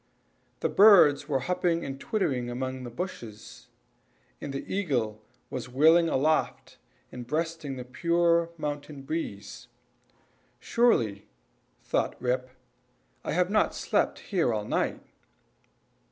[0.61, 3.67] The birds were hopping and twittering among the bushes,
[4.41, 6.79] and the eagle was wheeling aloft,
[7.11, 9.67] and breasting the pure mountain breeze.
[10.59, 11.27] "Surely,"
[11.83, 12.49] thought Rip,
[13.23, 15.03] "I have not slept here all night."